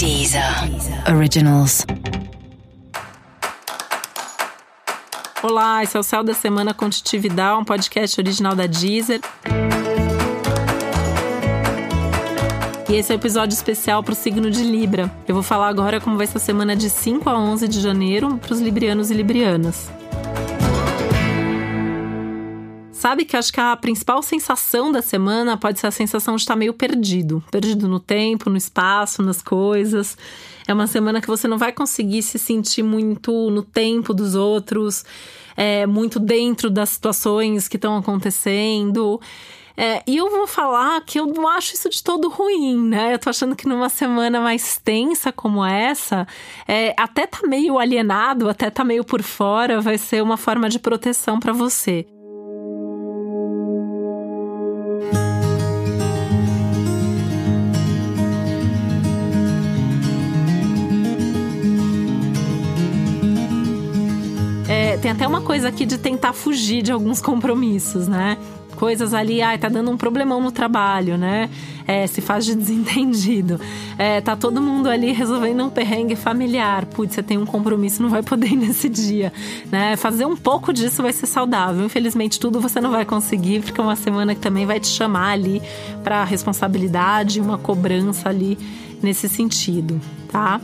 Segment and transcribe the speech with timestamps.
[0.00, 0.42] Deezer
[1.14, 1.84] Originals.
[5.42, 9.20] Olá, esse é o Céu da Semana Contitividade, um podcast original da Deezer.
[12.88, 15.12] E esse é o um episódio especial para o signo de Libra.
[15.28, 18.38] Eu vou falar agora como vai ser a semana de 5 a 11 de janeiro
[18.38, 19.90] para os librianos e librianas.
[23.00, 26.54] Sabe que acho que a principal sensação da semana pode ser a sensação de estar
[26.54, 30.18] meio perdido perdido no tempo, no espaço, nas coisas.
[30.68, 35.02] É uma semana que você não vai conseguir se sentir muito no tempo dos outros,
[35.56, 39.18] é, muito dentro das situações que estão acontecendo.
[39.78, 43.14] É, e eu vou falar que eu não acho isso de todo ruim, né?
[43.14, 46.28] Eu tô achando que numa semana mais tensa como essa,
[46.68, 50.78] é, até tá meio alienado, até tá meio por fora, vai ser uma forma de
[50.78, 52.06] proteção para você.
[65.00, 68.36] Tem até uma coisa aqui de tentar fugir de alguns compromissos, né?
[68.76, 71.48] Coisas ali, ai, tá dando um problemão no trabalho, né?
[71.86, 73.58] É, se faz de desentendido.
[73.98, 76.84] É, tá todo mundo ali resolvendo um perrengue familiar.
[76.84, 79.32] Putz, você tem um compromisso, não vai poder ir nesse dia,
[79.72, 79.96] né?
[79.96, 81.84] Fazer um pouco disso vai ser saudável.
[81.84, 85.30] Infelizmente, tudo você não vai conseguir, porque é uma semana que também vai te chamar
[85.30, 85.62] ali
[86.04, 88.58] para responsabilidade, uma cobrança ali
[89.02, 89.98] nesse sentido,
[90.30, 90.60] tá?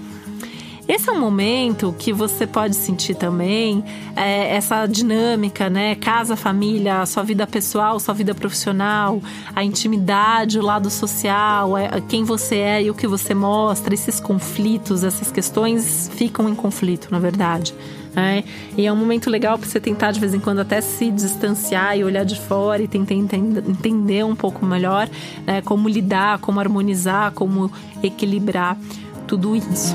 [0.89, 3.84] Esse é um momento que você pode sentir também
[4.15, 5.97] é, essa dinâmica, né?
[5.97, 9.20] Casa, família, sua vida pessoal, sua vida profissional,
[9.55, 14.20] a intimidade, o lado social, é, quem você é e o que você mostra, esses
[14.20, 17.75] conflitos, essas questões ficam em conflito, na verdade.
[18.14, 18.45] É,
[18.79, 21.98] e é um momento legal para você tentar de vez em quando até se distanciar
[21.98, 25.09] e olhar de fora e tentar entender um pouco melhor
[25.45, 27.70] né, como lidar, como harmonizar, como
[28.03, 28.79] equilibrar
[29.27, 29.95] tudo isso.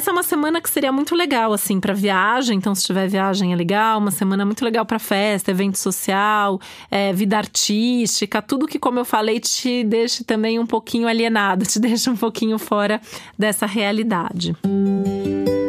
[0.00, 2.56] Essa é uma semana que seria muito legal, assim, para viagem.
[2.56, 3.98] Então, se tiver viagem, é legal.
[3.98, 6.58] Uma semana muito legal para festa, evento social,
[6.90, 8.40] é, vida artística.
[8.40, 12.58] Tudo que, como eu falei, te deixe também um pouquinho alienado, te deixa um pouquinho
[12.58, 12.98] fora
[13.38, 14.56] dessa realidade.
[14.64, 15.59] Música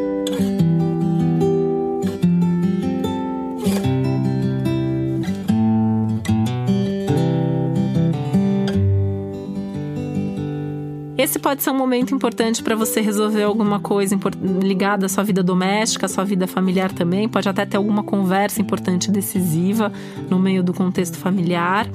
[11.21, 14.17] Esse pode ser um momento importante para você resolver alguma coisa
[14.59, 17.29] ligada à sua vida doméstica, à sua vida familiar também.
[17.29, 19.93] Pode até ter alguma conversa importante decisiva
[20.27, 21.87] no meio do contexto familiar.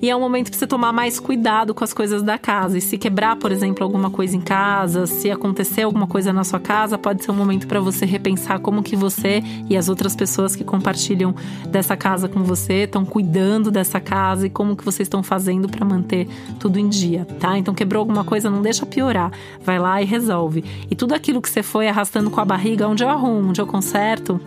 [0.00, 2.78] E é um momento para você tomar mais cuidado com as coisas da casa.
[2.78, 6.60] E se quebrar, por exemplo, alguma coisa em casa, se acontecer alguma coisa na sua
[6.60, 10.54] casa, pode ser um momento para você repensar como que você e as outras pessoas
[10.54, 11.34] que compartilham
[11.68, 15.84] dessa casa com você estão cuidando dessa casa e como que vocês estão fazendo para
[15.84, 16.28] manter
[16.60, 17.58] tudo em dia, tá?
[17.58, 19.32] Então quebrou alguma coisa, não deixa piorar.
[19.64, 20.64] Vai lá e resolve.
[20.90, 23.66] E tudo aquilo que você foi arrastando com a barriga, onde eu arrumo, onde eu
[23.66, 24.40] conserto,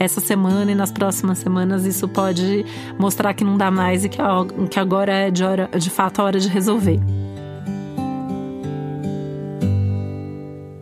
[0.00, 2.64] essa semana e nas próximas semanas isso pode
[2.98, 4.18] mostrar que não dá mais e que,
[4.70, 6.98] que agora é de, hora, de fato a hora de resolver.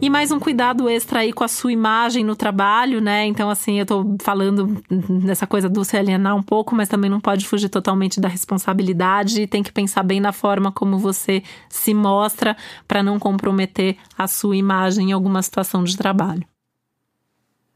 [0.00, 3.26] E mais um cuidado extra aí com a sua imagem no trabalho, né?
[3.26, 4.80] Então, assim, eu tô falando
[5.26, 9.42] dessa coisa do se alienar um pouco, mas também não pode fugir totalmente da responsabilidade
[9.42, 12.56] e tem que pensar bem na forma como você se mostra
[12.86, 16.46] para não comprometer a sua imagem em alguma situação de trabalho.